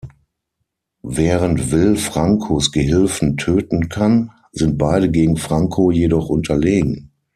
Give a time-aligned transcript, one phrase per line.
[1.03, 7.11] Während Will Francos Gehilfen töten kann, sind beide gegen Franco jedoch unterlegen.